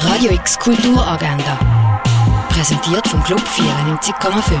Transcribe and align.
Radio 0.00 0.30
X 0.30 0.56
Kulturagenda. 0.60 1.58
Präsentiert 2.50 3.06
vom 3.08 3.20
Club 3.24 3.40
94,5. 3.40 4.60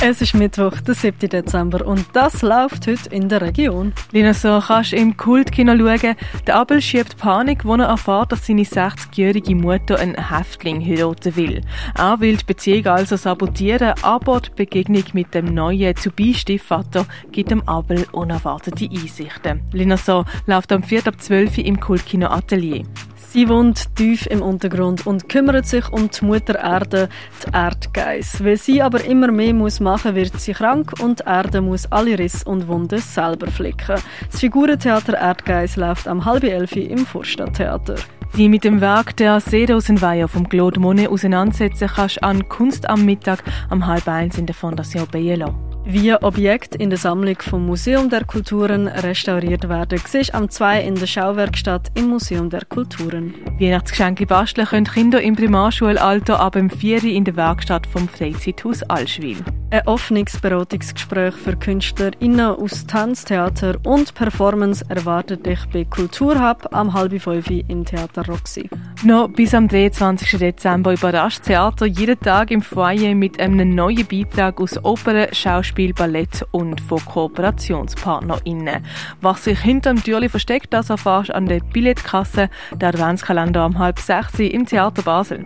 Es 0.00 0.20
ist 0.20 0.34
Mittwoch, 0.34 0.80
der 0.80 0.94
7. 0.94 1.28
Dezember 1.28 1.84
und 1.84 2.06
das 2.12 2.42
läuft 2.42 2.86
heute 2.86 3.08
in 3.10 3.28
der 3.28 3.40
Region. 3.40 3.92
Lina, 4.12 4.32
so 4.32 4.60
kannst 4.64 4.92
du 4.92 4.96
im 4.96 5.16
Kultkino 5.16 5.76
schauen. 5.76 6.14
Der 6.46 6.56
Abel 6.56 6.80
schiebt 6.80 7.16
Panik, 7.16 7.64
als 7.64 7.80
er 7.80 7.86
erfährt, 7.86 8.32
dass 8.32 8.46
seine 8.46 8.62
60-jährige 8.62 9.56
Mutter 9.56 9.98
einen 9.98 10.14
Häftling 10.28 10.80
heiraten 10.84 11.34
will. 11.34 11.60
Er 11.96 12.20
will 12.20 12.36
die 12.36 12.44
Beziehung 12.44 12.86
also 12.86 13.16
sabotieren, 13.16 13.94
aber 14.02 14.40
die 14.40 14.50
Begegnung 14.54 15.04
mit 15.14 15.34
dem 15.34 15.46
neuen 15.46 15.96
To-Be-Stiefvater 15.96 17.06
gibt 17.32 17.50
dem 17.50 17.66
Abel 17.68 18.06
unerwartete 18.12 18.88
Einsichten. 18.88 19.62
Lina 19.72 19.96
so 19.96 20.24
läuft 20.46 20.70
am 20.70 20.84
4. 20.84 21.08
ab 21.08 21.20
12. 21.20 21.58
im 21.58 21.80
Kultkino 21.80 22.28
Atelier. 22.28 22.84
Sie 23.32 23.48
wohnt 23.48 23.96
tief 23.96 24.26
im 24.26 24.42
Untergrund 24.42 25.06
und 25.06 25.30
kümmert 25.30 25.64
sich 25.66 25.90
um 25.90 26.10
die 26.10 26.22
Mutter 26.22 26.58
Erde, 26.58 27.08
die 27.42 27.54
Erdgeiss. 27.54 28.44
Weil 28.44 28.58
sie 28.58 28.82
aber 28.82 29.02
immer 29.06 29.32
mehr 29.32 29.54
muss 29.54 29.80
machen, 29.80 30.14
wird 30.14 30.38
sie 30.38 30.52
krank 30.52 30.92
und 31.00 31.22
Erde 31.22 31.62
muss 31.62 31.90
alle 31.90 32.18
Risse 32.18 32.44
und 32.44 32.68
Wunden 32.68 32.98
selber 32.98 33.46
flicken. 33.46 33.96
Das 34.30 34.38
Figurentheater 34.38 35.14
Erdgeiss 35.14 35.76
läuft 35.76 36.08
am 36.08 36.26
halb 36.26 36.44
elf 36.44 36.76
im 36.76 37.06
Vorstadttheater. 37.06 37.94
Die 38.36 38.50
mit 38.50 38.64
dem 38.64 38.82
Werk 38.82 39.16
der 39.16 39.40
Seerosenweiher 39.40 40.28
vom 40.28 40.46
Claude 40.46 40.78
Monet 40.78 41.08
auseinandersetzen 41.08 41.88
kannst 41.88 42.22
an 42.22 42.46
Kunst 42.50 42.86
am 42.90 43.06
Mittag 43.06 43.42
am 43.70 43.86
halb 43.86 44.08
eins 44.08 44.36
in 44.36 44.44
der 44.44 44.54
Fondation 44.54 45.06
Bielo. 45.10 45.71
Wie 45.84 46.14
Objekt 46.14 46.76
in 46.76 46.90
der 46.90 46.98
Sammlung 46.98 47.36
vom 47.40 47.66
Museum 47.66 48.08
der 48.08 48.24
Kulturen 48.24 48.86
restauriert 48.86 49.68
werden, 49.68 50.00
siehst 50.06 50.32
am 50.32 50.48
2 50.48 50.80
in 50.82 50.94
der 50.94 51.08
Schauwerkstatt 51.08 51.90
im 51.94 52.08
Museum 52.08 52.48
der 52.50 52.64
Kulturen. 52.64 53.34
Weihnachtsgeschenke 53.58 54.24
basteln 54.24 54.68
können 54.68 54.86
Kinder 54.86 55.20
im 55.20 55.34
Primarschulalter 55.34 56.38
ab 56.38 56.52
dem 56.52 56.70
4 56.70 57.02
in 57.04 57.24
der 57.24 57.34
Werkstatt 57.34 57.86
vom 57.88 58.08
Freizeithaus 58.08 58.84
Allschwil. 58.84 59.38
Ein 59.72 59.86
offenes 59.86 60.38
Beratungsgespräch 60.38 61.32
für 61.32 61.56
KünstlerInnen 61.56 62.40
aus 62.40 62.86
Tanztheater 62.86 63.78
und 63.84 64.12
Performance 64.12 64.84
erwartet 64.86 65.46
dich 65.46 65.60
bei 65.72 65.86
Kulturhub 65.86 66.68
am 66.72 66.92
halb 66.92 67.18
fünf 67.18 67.48
im 67.48 67.82
Theater 67.82 68.26
Roxy. 68.26 68.68
Noch 69.02 69.28
bis 69.28 69.54
am 69.54 69.68
23. 69.68 70.38
Dezember 70.38 70.92
überrascht 70.92 71.44
Theater 71.44 71.86
jeden 71.86 72.20
Tag 72.20 72.50
im 72.50 72.60
Foyer 72.60 73.14
mit 73.14 73.40
einem 73.40 73.74
neuen 73.74 74.06
Beitrag 74.06 74.60
aus 74.60 74.76
Opern, 74.84 75.28
Schauspiel, 75.32 75.94
Ballett 75.94 76.46
und 76.50 76.78
von 76.78 77.02
KooperationspartnerInnen. 77.06 78.84
Was 79.22 79.44
sich 79.44 79.58
hinter 79.58 79.94
dem 79.94 80.04
Türli 80.04 80.28
versteckt, 80.28 80.74
das 80.74 80.90
erfährst 80.90 81.32
an 81.32 81.46
der 81.46 81.60
Billetkasse, 81.60 82.50
der 82.74 82.88
Adventskalender 82.90 83.62
am 83.62 83.78
halb 83.78 83.98
sechs 84.00 84.38
im 84.38 84.66
Theater 84.66 85.00
Basel. 85.00 85.42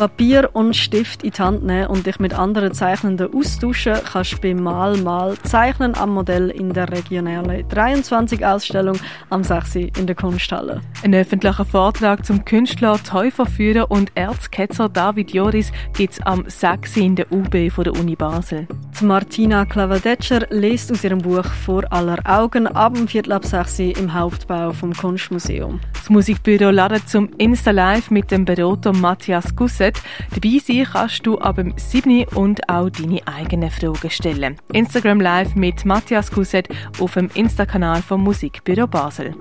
Papier 0.00 0.48
und 0.54 0.74
Stift 0.74 1.24
in 1.24 1.32
die 1.32 1.42
Hand 1.42 1.62
nehmen 1.62 1.88
und 1.88 2.06
dich 2.06 2.18
mit 2.18 2.32
anderen 2.32 2.72
Zeichnenden 2.72 3.34
austauschen, 3.34 3.98
kannst 4.10 4.32
du 4.32 4.38
beim 4.38 4.62
Mal 4.62 4.96
mal 4.96 5.36
Zeichnen 5.42 5.94
am 5.94 6.14
Modell 6.14 6.48
in 6.48 6.72
der 6.72 6.90
regionalen 6.90 7.68
23 7.68 8.46
Ausstellung 8.46 8.96
am 9.28 9.44
6. 9.44 9.74
in 9.74 10.06
der 10.06 10.16
Kunsthalle. 10.16 10.80
Ein 11.04 11.14
öffentlicher 11.14 11.66
Vortrag 11.66 12.24
zum 12.24 12.46
Künstler, 12.46 12.98
Täuferführer 13.02 13.90
und 13.90 14.10
Erzketzer 14.14 14.88
David 14.88 15.32
Joris 15.32 15.70
gibt 15.94 16.14
es 16.14 16.22
am 16.22 16.44
6. 16.48 16.96
in 16.96 17.16
der 17.16 17.30
UB 17.30 17.70
von 17.70 17.84
der 17.84 17.92
Uni 17.92 18.16
Basel. 18.16 18.66
Die 18.98 19.04
Martina 19.04 19.66
Klavadetscher 19.66 20.46
liest 20.48 20.90
aus 20.92 21.04
ihrem 21.04 21.18
Buch 21.18 21.44
Vor 21.44 21.84
aller 21.92 22.18
Augen 22.24 22.66
ab 22.66 22.94
dem 22.94 23.06
Viertel 23.06 23.32
ab 23.32 23.44
6 23.44 23.80
im 23.80 24.14
Hauptbau 24.14 24.72
vom 24.72 24.94
Kunstmuseum. 24.94 25.78
Das 25.92 26.08
Musikbüro 26.08 26.70
ladet 26.70 27.06
zum 27.06 27.28
Insta 27.36 27.70
Live 27.70 28.10
mit 28.10 28.30
dem 28.30 28.46
Berater 28.46 28.94
Matthias 28.94 29.54
Gusset 29.54 29.89
Internet. 29.90 30.02
Dabei 30.34 30.58
sein 30.58 30.86
kannst 30.92 31.26
du 31.26 31.38
ab 31.38 31.56
dem 31.56 31.74
7. 31.76 32.24
und 32.34 32.68
auch 32.68 32.90
deine 32.90 33.20
eigenen 33.26 33.70
Fragen 33.70 34.10
stellen. 34.10 34.56
Instagram 34.72 35.20
Live 35.20 35.54
mit 35.54 35.84
Matthias 35.84 36.30
Kuset 36.30 36.68
auf 36.98 37.14
dem 37.14 37.30
Insta-Kanal 37.34 38.02
vom 38.02 38.22
Musikbüro 38.22 38.86
Basel. 38.86 39.34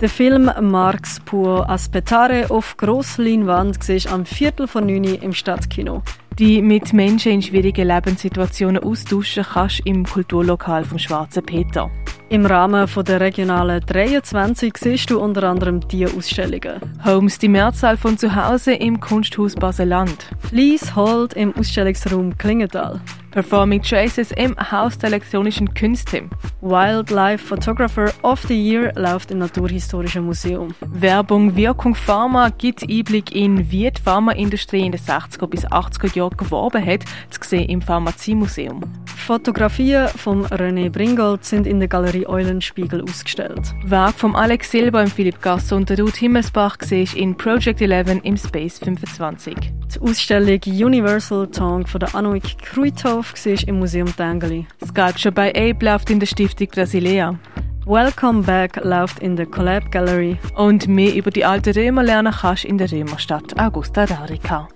Der 0.00 0.08
Film 0.08 0.50
Marx 0.60 1.20
pur 1.20 1.68
aspettare 1.70 2.50
auf 2.50 2.76
Grossleinwand 2.76 3.82
siehst 3.84 4.12
am 4.12 4.26
Viertel 4.26 4.66
von 4.66 4.86
9 4.86 5.04
im 5.04 5.32
Stadtkino. 5.32 6.02
Die 6.38 6.60
mit 6.60 6.92
Menschen 6.92 7.32
in 7.32 7.42
schwierigen 7.42 7.86
Lebenssituationen 7.86 8.82
austauschen 8.82 9.44
kannst 9.44 9.82
im 9.84 10.04
Kulturlokal 10.04 10.84
vom 10.84 10.98
Schwarzen 10.98 11.44
Peter. 11.44 11.88
Im 12.32 12.46
Rahmen 12.46 12.88
der 13.06 13.20
regionalen 13.20 13.82
23 13.84 14.78
siehst 14.78 15.10
du 15.10 15.20
unter 15.20 15.42
anderem 15.42 15.86
diese 15.86 16.16
Ausstellungen. 16.16 16.80
Homes, 17.04 17.36
die 17.36 17.48
Mehrzahl 17.48 17.98
von 17.98 18.16
zu 18.16 18.34
Hause 18.34 18.72
im 18.72 19.00
Kunsthaus 19.00 19.54
Baseland. 19.54 20.28
Lies 20.50 20.96
Hold 20.96 21.34
im 21.34 21.54
Ausstellungsraum 21.54 22.38
Klingenthal. 22.38 23.02
Performing 23.32 23.82
Traces 23.82 24.32
im 24.32 24.56
Haus 24.58 24.96
der 24.96 25.10
elektronischen 25.10 25.74
Künste. 25.74 26.30
Wildlife 26.62 27.46
Photographer 27.46 28.10
of 28.22 28.40
the 28.48 28.54
Year 28.54 28.92
läuft 28.94 29.30
im 29.30 29.38
Naturhistorischen 29.38 30.24
Museum. 30.24 30.74
Werbung 30.80 31.54
Wirkung 31.54 31.94
Pharma 31.94 32.48
gibt 32.48 32.82
Einblick 32.82 33.34
in, 33.34 33.70
wie 33.70 33.90
die 33.90 34.00
Pharmaindustrie 34.02 34.86
in 34.86 34.92
den 34.92 35.00
60er 35.00 35.46
bis 35.46 35.66
80er 35.66 36.16
Jahren 36.16 36.36
geworben 36.38 36.82
hat, 36.82 37.04
zu 37.28 37.40
sehen 37.42 37.68
im 37.68 37.82
Pharmaziemuseum. 37.82 38.84
Fotografien 39.22 40.08
von 40.08 40.44
René 40.46 40.90
Bringold 40.90 41.44
sind 41.44 41.66
in 41.66 41.78
der 41.78 41.88
Galerie 41.88 42.26
Eulenspiegel 42.26 43.02
ausgestellt. 43.02 43.72
Werk 43.84 44.14
von 44.14 44.34
Alex 44.34 44.70
Silber 44.70 45.02
im 45.02 45.08
Philipp 45.08 45.40
Gasser 45.40 45.76
und 45.76 45.90
Ruth 45.92 46.16
Himmelsbach 46.16 46.76
siehst 46.80 47.14
in 47.14 47.36
Project 47.36 47.80
11 47.80 48.20
im 48.24 48.36
Space 48.36 48.80
25. 48.80 49.54
Die 49.94 50.00
Ausstellung 50.00 50.60
Universal 50.66 51.46
Tongue 51.46 51.86
von 51.86 52.00
der 52.00 52.14
Anouk 52.14 52.42
Kruithof 52.62 53.32
siehst 53.36 53.68
im 53.68 53.78
Museum 53.78 54.14
Tangeli. 54.16 54.66
Sculpture 54.84 55.32
by 55.32 55.52
Abe 55.54 55.84
läuft 55.84 56.10
in 56.10 56.18
der 56.18 56.26
Stiftung 56.26 56.68
Brasilea. 56.68 57.38
Welcome 57.86 58.42
Back 58.42 58.76
läuft 58.84 59.20
in 59.20 59.36
der 59.36 59.46
Collab 59.46 59.90
Gallery. 59.90 60.36
Und 60.56 60.88
mehr 60.88 61.14
über 61.14 61.30
die 61.30 61.44
alten 61.44 61.72
Römer 61.74 62.02
lernen 62.02 62.32
kannst 62.32 62.64
in 62.64 62.78
der 62.78 62.90
Römerstadt 62.90 63.58
Augusta 63.58 64.04
Raurica. 64.04 64.68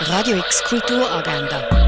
Radio 0.00 0.38
X 0.38 0.64
Kulturagenda. 0.64 1.87